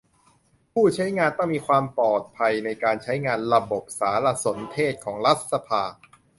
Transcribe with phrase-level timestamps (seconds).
[0.73, 5.83] ผู้ใช้งานต้องมีความปลอดภัยในการใช้งานระบบสารสนเทศของรัฐสภา